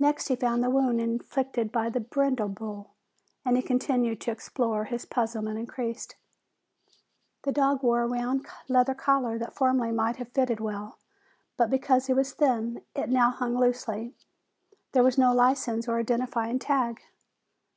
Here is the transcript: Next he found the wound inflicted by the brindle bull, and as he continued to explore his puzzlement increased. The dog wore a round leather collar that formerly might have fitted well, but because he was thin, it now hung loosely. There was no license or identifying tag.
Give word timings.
Next 0.00 0.26
he 0.26 0.34
found 0.34 0.64
the 0.64 0.68
wound 0.68 1.00
inflicted 1.00 1.70
by 1.70 1.88
the 1.88 2.00
brindle 2.00 2.48
bull, 2.48 2.90
and 3.44 3.56
as 3.56 3.62
he 3.62 3.66
continued 3.68 4.20
to 4.22 4.32
explore 4.32 4.86
his 4.86 5.06
puzzlement 5.06 5.60
increased. 5.60 6.16
The 7.44 7.52
dog 7.52 7.80
wore 7.84 8.02
a 8.02 8.08
round 8.08 8.46
leather 8.66 8.96
collar 8.96 9.38
that 9.38 9.54
formerly 9.54 9.92
might 9.92 10.16
have 10.16 10.32
fitted 10.32 10.58
well, 10.58 10.98
but 11.56 11.70
because 11.70 12.06
he 12.06 12.12
was 12.12 12.32
thin, 12.32 12.82
it 12.96 13.08
now 13.10 13.30
hung 13.30 13.56
loosely. 13.56 14.16
There 14.90 15.04
was 15.04 15.16
no 15.18 15.32
license 15.32 15.86
or 15.86 16.00
identifying 16.00 16.58
tag. 16.58 17.00